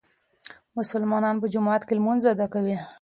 مسلمانان 0.77 1.35
په 1.41 1.47
جومات 1.53 1.81
کې 1.85 1.93
لمونځ 1.97 2.21
ادا 2.31 2.47
کوي. 2.53 2.77